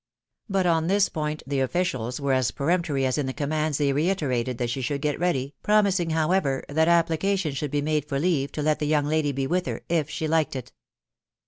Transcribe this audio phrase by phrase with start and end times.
[0.49, 4.57] But on this point the officials were as peremptory as in the commands they reiterated
[4.57, 8.51] that she should get ready, promis ing, however, that application should be made for leave
[8.53, 10.71] to let the young lady be with her, if she liked it.